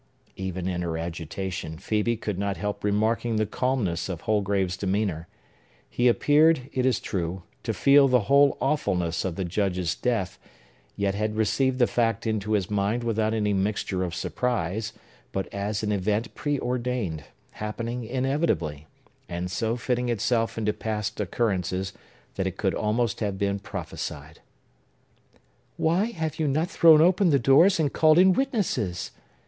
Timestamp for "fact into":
11.85-12.53